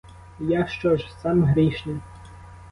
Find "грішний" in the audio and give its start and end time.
1.43-1.99